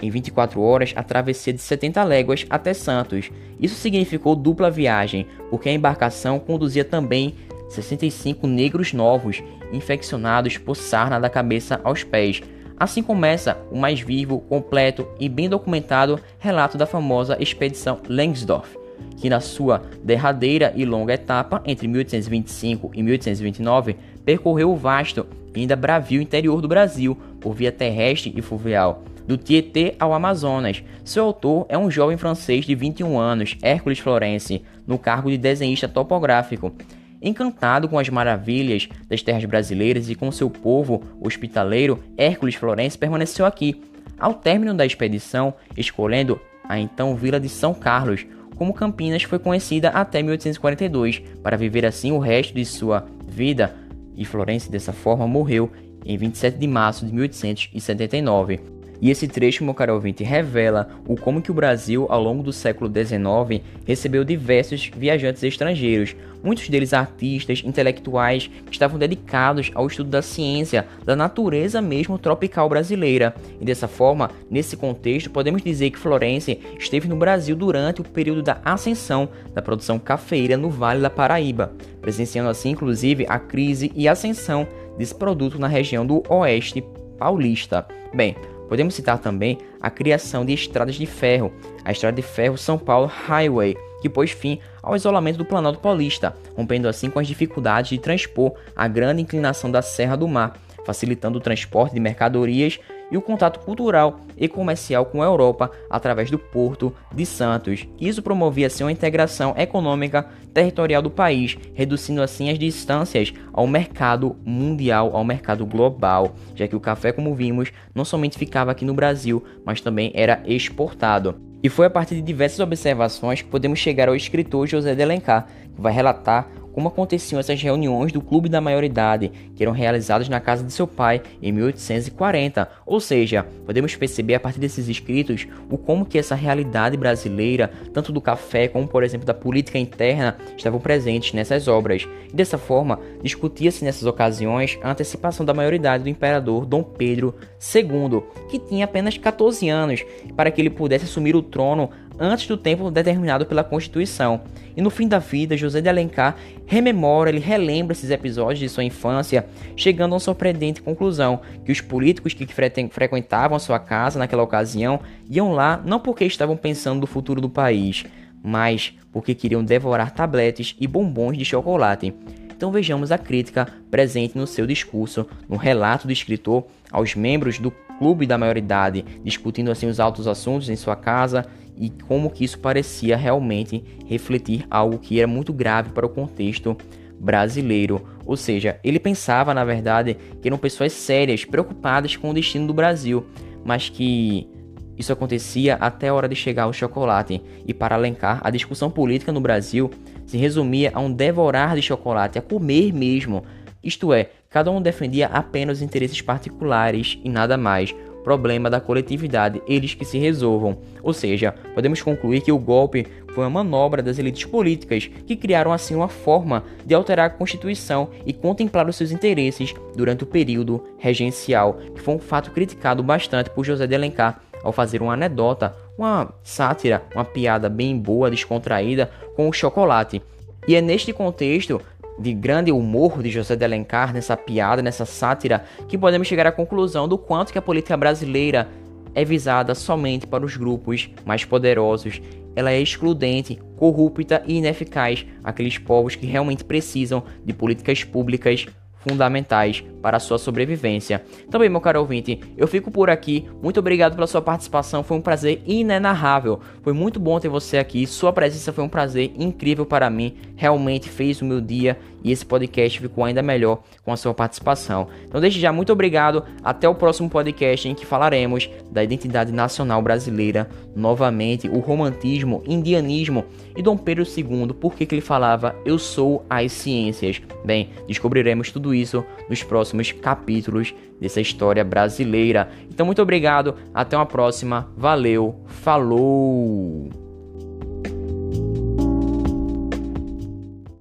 Em 0.01 0.11
24 0.11 0.61
horas, 0.61 0.93
a 0.97 1.03
travessia 1.03 1.53
de 1.53 1.61
70 1.61 2.03
léguas 2.03 2.45
até 2.51 2.75
Santos. 2.75 3.31
Isso 3.61 3.77
significou 3.77 4.35
dupla 4.35 4.71
viagem, 4.71 5.27
porque 5.49 5.69
a 5.69 5.73
embarcação 5.73 6.41
conduzia 6.41 6.85
também 6.85 7.35
65 7.69 8.47
negros 8.47 8.93
novos, 8.93 9.43
infeccionados 9.73 10.59
por 10.59 10.77
sarna 10.77 11.21
da 11.21 11.31
cabeça 11.31 11.81
aos 11.85 12.03
pés. 12.03 12.43
Assim 12.77 13.03
começa 13.03 13.57
o 13.71 13.79
mais 13.79 14.01
vivo, 14.01 14.41
completo 14.41 15.07
e 15.21 15.29
bem 15.29 15.49
documentado 15.49 16.19
relato 16.39 16.77
da 16.77 16.85
famosa 16.85 17.37
expedição 17.41 18.01
Langsdorff, 18.09 18.77
que 19.19 19.31
na 19.31 19.41
sua 19.41 19.83
derradeira 20.03 20.73
e 20.75 20.85
longa 20.85 21.15
etapa 21.15 21.63
entre 21.65 21.87
1825 21.87 22.91
e 22.93 23.03
1829 23.03 23.97
percorreu 24.25 24.73
o 24.73 24.77
vasto 24.77 25.27
e 25.55 25.61
ainda 25.61 25.77
bravio 25.77 26.21
interior 26.21 26.61
do 26.61 26.67
Brasil 26.67 27.17
por 27.43 27.55
via 27.55 27.73
terrestre 27.73 28.33
e 28.37 28.41
fluvial, 28.41 29.03
do 29.27 29.37
Tietê 29.37 29.95
ao 29.99 30.15
Amazonas. 30.15 30.83
Seu 31.05 31.25
autor 31.25 31.67
é 31.69 31.77
um 31.77 31.91
jovem 31.91 32.17
francês 32.17 32.65
de 32.65 32.75
21 32.75 33.19
anos, 33.19 33.57
Hércules 33.61 33.99
Florence, 33.99 34.63
no 34.87 34.99
cargo 34.99 35.31
de 35.31 35.37
desenhista 35.37 35.89
topográfico. 35.89 36.73
Encantado 37.21 37.89
com 37.89 37.99
as 37.99 38.09
maravilhas 38.09 38.89
das 39.09 39.23
terras 39.23 39.45
brasileiras 39.45 40.09
e 40.09 40.15
com 40.15 40.33
seu 40.33 40.51
povo 40.51 41.03
hospitaleiro, 41.21 42.03
Hércules 42.17 42.55
Florence 42.55 42.99
permaneceu 42.99 43.47
aqui. 43.47 43.81
Ao 44.19 44.35
término 44.35 44.75
da 44.75 44.87
expedição, 44.87 45.55
escolhendo 45.77 46.41
a 46.69 46.79
então 46.79 47.15
Vila 47.15 47.39
de 47.39 47.49
São 47.49 47.75
Carlos, 47.75 48.27
como 48.57 48.75
Campinas 48.75 49.23
foi 49.23 49.39
conhecida 49.39 49.89
até 49.91 50.23
1842, 50.23 51.21
para 51.43 51.57
viver 51.57 51.87
assim 51.87 52.13
o 52.13 52.19
resto 52.19 52.55
de 52.55 52.65
sua 52.65 53.07
vida 53.27 53.75
e 54.17 54.25
Florence, 54.25 54.71
dessa 54.71 54.93
forma, 54.93 55.27
morreu 55.27 55.71
em 56.05 56.17
27 56.17 56.59
de 56.59 56.67
março 56.67 57.07
de 57.07 57.13
1879. 57.13 58.72
E 59.03 59.11
esse 59.11 59.27
trecho, 59.27 59.65
meu 59.65 59.75
caro 59.75 59.95
ouvinte, 59.95 60.23
revela 60.23 60.89
o 61.09 61.17
como 61.17 61.43
que 61.43 61.51
o 61.51 61.55
Brasil, 61.55 62.07
ao 62.09 62.23
longo 62.23 62.41
do 62.41 62.53
século 62.53 62.89
XIX, 62.89 63.61
recebeu 63.85 64.23
diversos 64.23 64.89
viajantes 64.97 65.43
estrangeiros, 65.43 66.15
muitos 66.41 66.69
deles 66.69 66.93
artistas, 66.93 67.65
intelectuais, 67.65 68.49
que 68.65 68.71
estavam 68.71 69.01
dedicados 69.01 69.73
ao 69.75 69.89
estudo 69.89 70.09
da 70.09 70.23
ciência, 70.23 70.87
da 71.05 71.17
natureza 71.17 71.83
mesmo 71.83 72.17
tropical 72.17 72.69
brasileira. 72.69 73.35
E 73.61 73.65
dessa 73.65 73.89
forma, 73.89 74.31
nesse 74.49 74.77
contexto, 74.77 75.31
podemos 75.31 75.63
dizer 75.63 75.91
que 75.91 75.99
Florence 75.99 76.61
esteve 76.79 77.09
no 77.09 77.17
Brasil 77.17 77.57
durante 77.57 78.01
o 78.01 78.05
período 78.05 78.41
da 78.41 78.61
ascensão 78.65 79.29
da 79.53 79.61
produção 79.61 79.99
cafeira 79.99 80.57
no 80.57 80.71
Vale 80.71 81.01
da 81.01 81.11
Paraíba, 81.11 81.73
presenciando 82.01 82.49
assim, 82.51 82.71
inclusive, 82.71 83.27
a 83.29 83.41
crise 83.41 83.91
e 83.97 84.07
ascensão 84.07 84.65
desse 84.97 85.15
produto 85.15 85.59
na 85.59 85.67
região 85.67 86.07
do 86.07 86.23
Oeste 86.29 86.85
Paulista. 87.19 87.85
Bem, 88.15 88.37
Podemos 88.73 88.95
citar 88.95 89.19
também 89.19 89.59
a 89.83 89.91
criação 89.91 90.47
de 90.47 90.55
estradas 90.55 90.95
de 90.95 91.05
ferro, 91.05 91.53
a 91.85 91.93
Estrada 91.93 92.17
de 92.17 92.23
Ferro 92.23 92.57
São 92.57 92.79
Paulo 92.79 93.07
Highway, 93.07 93.77
que 94.01 94.09
pôs 94.09 94.31
fim 94.31 94.61
ao 94.83 94.97
isolamento 94.97 95.37
do 95.37 95.45
Planalto 95.45 95.79
Paulista, 95.79 96.35
rompendo 96.57 96.89
assim 96.89 97.11
com 97.11 97.19
as 97.19 97.27
dificuldades 97.27 97.91
de 97.91 97.99
transpor 97.99 98.55
a 98.75 98.89
grande 98.89 99.21
inclinação 99.21 99.71
da 99.71 99.83
Serra 99.83 100.17
do 100.17 100.27
Mar, 100.27 100.57
facilitando 100.87 101.37
o 101.37 101.41
transporte 101.43 101.93
de 101.93 102.01
mercadorias 102.01 102.81
e 103.13 103.17
o 103.17 103.23
contato 103.23 103.61
cultural 103.61 104.21
e 104.39 104.49
comercial 104.49 105.05
com 105.05 105.23
a 105.23 105.27
Europa 105.27 105.71
através 105.91 106.31
do 106.31 106.39
Porto 106.39 106.93
de 107.15 107.27
Santos. 107.27 107.87
Isso 108.01 108.23
promovia 108.23 108.67
assim 108.67 108.83
uma 108.83 108.91
integração 108.91 109.55
econômica 109.57 110.27
territorial 110.55 111.03
do 111.03 111.11
país, 111.11 111.59
reduzindo 111.75 112.23
assim 112.23 112.51
as 112.51 112.59
distâncias 112.59 113.33
ao 113.53 113.67
mercado 113.67 114.35
mundial, 114.45 115.15
ao 115.15 115.25
mercado 115.25 115.67
global, 115.67 116.35
já 116.55 116.67
que 116.67 116.75
o 116.77 116.81
café, 116.81 117.13
como 117.13 117.35
vimos, 117.35 117.71
não 117.95 118.05
somente 118.05 118.39
ficava 118.39 118.71
aqui 118.71 118.85
no 118.85 118.95
Brasil, 118.95 119.45
mas 119.65 119.83
também 119.83 120.11
era 120.15 120.43
exportado. 120.47 121.37
E 121.63 121.69
foi 121.69 121.87
a 121.87 121.91
partir 121.91 122.17
de 122.17 122.23
diversas 122.23 122.59
observações 122.59 123.41
que 123.41 123.49
podemos 123.49 123.79
chegar 123.79 124.09
ao 124.09 124.17
escritor 124.17 124.67
José 124.67 124.95
de 124.95 125.03
Alencar, 125.03 125.47
que 125.75 125.81
vai 125.81 125.93
relatar 125.93 126.49
como 126.73 126.89
aconteciam 126.89 127.39
essas 127.39 127.61
reuniões 127.61 128.13
do 128.13 128.21
Clube 128.21 128.49
da 128.49 128.61
Maioridade, 128.61 129.31
que 129.55 129.63
eram 129.63 129.73
realizadas 129.73 130.29
na 130.29 130.41
casa 130.41 130.65
de 130.65 130.73
seu 130.73 130.87
pai 130.87 131.23
em 131.41 131.53
1840. 131.53 132.69
Ou 132.87 133.01
seja, 133.01 133.47
podemos 133.65 133.95
perceber 133.95 134.35
a 134.35 134.41
partir 134.41 134.61
desses 134.61 134.89
escritos 134.89 135.47
o 135.71 135.77
como 135.77 136.05
que 136.05 136.19
essa 136.19 136.35
realidade 136.35 136.97
brasileira, 136.97 137.71
tanto 137.93 138.13
do 138.13 138.21
café 138.21 138.69
como, 138.69 138.87
por 138.89 139.03
exemplo, 139.03 139.27
da 139.27 139.35
política 139.35 139.79
interna, 139.79 140.37
estavam 140.57 140.81
presentes 140.81 141.33
nessas 141.33 141.69
obras. 141.69 142.09
E 142.33 142.35
dessa 142.35 142.59
forma, 142.59 142.99
discutia-se 143.23 143.85
nessas 143.85 144.05
ocasiões 144.05 144.79
a 144.83 144.91
antecipação 144.91 145.45
da 145.45 145.55
maioridade 145.55 146.05
do 146.05 146.11
imperador 146.11 146.65
Dom 146.67 146.83
Pedro 146.83 147.35
II, 147.75 148.23
que 148.49 148.59
tinha 148.59 148.85
apenas 148.85 149.17
14 149.17 149.69
anos, 149.69 150.05
para 150.37 150.51
que 150.51 150.61
ele 150.61 150.71
pudesse 150.71 151.05
assumir 151.05 151.37
o 151.37 151.43
trono 151.43 151.91
antes 152.23 152.47
do 152.47 152.57
tempo 152.57 152.89
determinado 152.89 153.45
pela 153.45 153.65
Constituição. 153.65 154.43
E 154.77 154.81
no 154.81 154.91
fim 154.91 155.09
da 155.09 155.19
vida, 155.19 155.57
José 155.57 155.81
de 155.81 155.89
Alencar 155.89 156.37
rememora, 156.65 157.29
ele 157.29 157.41
relembra 157.41 157.93
esses 157.93 158.11
episódios 158.11 158.61
de 158.61 158.69
sua 158.69 158.85
infância, 158.85 159.45
chegando 159.77 160.13
a 160.13 160.15
uma 160.15 160.21
surpreendente 160.21 160.81
conclusão, 160.81 161.41
que 161.65 161.73
os 161.73 161.81
políticos 161.81 162.33
que 162.33 162.47
frequentavam 162.47 163.57
a 163.57 163.61
sua 163.61 163.81
casa 163.81 164.21
naquela 164.21 164.45
ocasião 164.45 165.01
iam 165.29 165.53
lá 165.53 165.83
não 165.85 165.99
porque 165.99 166.25
estavam 166.25 166.57
pensando 166.57 167.01
no 167.01 167.07
futuro 167.09 167.41
do 167.41 167.51
país, 167.51 168.05
mas 168.41 168.95
porque 169.11 169.35
queriam 169.35 169.65
devorar 169.65 170.13
tabletes 170.13 170.77
e 170.81 170.87
bombons 170.87 171.37
de 171.37 171.45
chocolate. 171.45 172.15
Então 172.57 172.71
vejamos 172.71 173.11
a 173.11 173.19
crítica 173.19 173.67
presente 173.91 174.39
no 174.39 174.47
seu 174.47 174.65
discurso, 174.65 175.27
no 175.49 175.57
relato 175.57 176.07
do 176.07 176.13
escritor 176.13 176.65
aos 176.93 177.17
membros 177.17 177.59
do 177.59 177.73
clube 177.99 178.27
da 178.27 178.39
maioridade, 178.39 179.05
discutindo 179.25 179.71
assim 179.71 179.87
os 179.87 179.99
altos 179.99 180.29
assuntos 180.29 180.69
em 180.69 180.77
sua 180.77 180.95
casa 180.95 181.47
e 181.83 181.91
como 181.91 182.31
que 182.31 182.45
isso 182.45 182.61
parecia 182.61 183.17
realmente 183.17 183.83
refletir 184.07 184.65
algo 184.71 185.01
que 185.01 185.19
era 185.19 185.27
muito 185.27 185.53
grave 185.53 185.91
para 185.91 186.07
o 186.07 186.09
contexto 186.09 186.77
brasileiro. 187.19 188.01
Ou 188.25 188.37
seja, 188.37 188.79
ele 188.85 189.01
pensava, 189.01 189.53
na 189.53 189.65
verdade, 189.65 190.17
que 190.41 190.49
eram 190.49 190.57
pessoas 190.57 190.93
sérias, 190.93 191.45
preocupadas 191.45 192.15
com 192.15 192.31
o 192.31 192.35
destino 192.35 192.69
do 192.69 192.73
Brasil, 192.73 193.27
mas 193.65 193.89
que 193.89 194.49
isso 194.97 195.13
acontecia 195.13 195.75
até 195.75 196.07
a 196.07 196.15
hora 196.15 196.29
de 196.29 196.37
chegar 196.37 196.65
ao 196.65 196.73
chocolate. 196.73 197.43
E 197.67 197.75
para 197.75 197.97
alencar, 197.97 198.41
a 198.45 198.51
discussão 198.51 198.89
política 198.89 199.33
no 199.33 199.41
Brasil 199.41 199.91
se 200.25 200.37
resumia 200.37 200.93
a 200.95 201.01
um 201.01 201.13
devorar 201.13 201.75
de 201.75 201.83
chocolate, 201.83 202.39
a 202.39 202.43
comer 202.43 202.93
mesmo. 202.93 203.43
Isto 203.83 204.13
é, 204.13 204.31
cada 204.49 204.71
um 204.71 204.81
defendia 204.81 205.27
apenas 205.27 205.83
interesses 205.83 206.21
particulares 206.21 207.19
e 207.25 207.29
nada 207.29 207.57
mais 207.57 207.93
problema 208.23 208.71
da 208.71 208.81
coletividade, 208.81 209.63
eles 209.67 209.95
que 209.95 210.05
se 210.05 210.19
resolvam. 210.19 210.79
Ou 211.03 211.13
seja, 211.13 211.55
podemos 211.75 212.01
concluir 212.01 212.41
que 212.41 212.53
o 212.53 212.59
golpe 212.59 213.07
foi 213.35 213.45
uma 213.45 213.63
manobra 213.63 214.03
das 214.03 214.19
elites 214.19 214.45
políticas 214.45 215.11
que 215.27 215.37
criaram 215.37 215.73
assim 215.73 215.95
uma 215.95 216.09
forma 216.09 216.65
de 216.85 216.95
alterar 216.95 217.27
a 217.27 217.31
Constituição 217.31 218.11
e 218.27 218.33
contemplar 218.33 218.89
os 218.89 218.97
seus 218.97 219.11
interesses 219.11 219.75
durante 219.97 220.25
o 220.25 220.27
período 220.27 220.83
regencial, 220.99 221.75
que 221.95 222.01
foi 222.01 222.15
um 222.15 222.19
fato 222.19 222.51
criticado 222.51 223.03
bastante 223.03 223.51
por 223.51 223.65
José 223.65 223.87
de 223.87 223.95
Alencar 223.95 224.43
ao 224.63 224.73
fazer 224.73 225.03
uma 225.03 225.15
anedota, 225.15 225.75
uma 225.99 226.33
sátira, 226.43 227.03
uma 227.15 227.25
piada 227.25 227.69
bem 227.69 227.99
boa, 227.99 228.31
descontraída 228.31 229.11
com 229.35 229.49
o 229.49 229.53
chocolate. 229.53 230.23
E 230.67 230.77
é 230.77 230.81
neste 230.81 231.13
contexto 231.13 231.81
de 232.23 232.33
grande 232.33 232.71
humor 232.71 233.23
de 233.23 233.31
José 233.31 233.57
de 233.57 233.65
Alencar 233.65 234.15
nessa 234.15 234.37
piada, 234.37 234.81
nessa 234.81 235.05
sátira, 235.05 235.65
que 235.89 235.99
podemos 235.99 236.29
chegar 236.29 236.47
à 236.47 236.53
conclusão 236.53 237.09
do 237.09 237.19
quanto 237.19 237.53
que 237.53 237.59
a 237.59 237.63
política 237.63 237.97
brasileira 237.97 238.69
é 239.15 239.25
visada 239.25 239.75
somente 239.75 240.27
para 240.27 240.45
os 240.45 240.57
grupos 240.57 241.11
mais 241.25 241.45
poderosos. 241.45 242.23
Ela 242.55 242.71
é 242.71 242.81
excludente, 242.81 243.59
corrupta 243.77 244.43
e 244.47 244.57
ineficaz 244.57 245.27
aqueles 245.43 245.77
povos 245.79 246.15
que 246.15 246.27
realmente 246.27 246.65
precisam 246.65 247.25
de 247.45 247.53
políticas 247.53 248.05
públicas 248.05 248.67
fundamentais 249.03 249.85
para 250.03 250.17
a 250.17 250.21
sua 250.21 250.39
sobrevivência. 250.39 251.23
Também, 251.51 251.69
meu 251.69 251.81
caro 251.81 252.01
ouvinte, 252.01 252.41
eu 252.57 252.67
fico 252.67 252.91
por 252.91 253.09
aqui. 253.09 253.49
Muito 253.63 253.79
obrigado 253.79 254.15
pela 254.15 254.27
sua 254.27 254.43
participação. 254.43 255.03
Foi 255.03 255.17
um 255.17 255.21
prazer 255.21 255.63
inenarrável. 255.67 256.61
Foi 256.83 256.93
muito 256.93 257.21
bom 257.21 257.39
ter 257.39 257.49
você 257.49 257.79
aqui. 257.79 258.07
Sua 258.07 258.33
presença 258.33 258.73
foi 258.73 258.83
um 258.83 258.89
prazer 258.89 259.33
incrível 259.37 259.87
para 259.87 260.11
mim. 260.11 260.35
Realmente 260.57 261.09
fez 261.09 261.41
o 261.41 261.45
meu 261.45 261.61
dia 261.61 261.99
e 262.25 262.31
esse 262.31 262.45
podcast 262.45 263.01
ficou 263.01 263.25
ainda 263.25 263.43
melhor 263.43 263.83
com 264.05 264.13
a 264.13 264.17
sua 264.17 264.35
participação. 264.35 265.09
Então, 265.25 265.41
desde 265.41 265.61
já, 265.61 265.73
muito 265.73 265.93
obrigado. 265.93 266.45
Até 266.63 266.89
o 266.89 266.95
próximo 266.95 267.29
podcast 267.29 267.89
em 267.89 267.95
que 267.95 268.07
falaremos 268.07 268.69
da 268.91 269.03
identidade 269.03 269.53
nacional 269.53 270.03
brasileira 270.03 270.69
novamente, 270.95 271.69
o 271.69 271.79
romantismo, 271.79 272.63
indianismo 272.67 273.45
e 273.77 273.83
Dom 273.83 273.97
Pedro 273.97 274.25
II, 274.25 274.75
por 274.75 274.95
que 274.95 275.07
ele 275.11 275.21
falava 275.21 275.75
eu 275.85 275.99
sou 275.99 276.45
as 276.49 276.73
ciências. 276.73 277.41
Bem, 277.65 277.91
descobriremos 278.07 278.71
isso 278.95 279.25
nos 279.49 279.63
próximos 279.63 280.13
capítulos 280.13 280.95
dessa 281.21 281.41
história 281.41 281.85
brasileira. 281.85 282.71
Então, 282.91 283.07
muito 283.07 283.23
obrigado. 283.23 283.77
Até 283.95 284.17
uma 284.17 284.27
próxima. 284.27 284.93
Valeu. 284.97 285.61
Falou. 285.67 287.22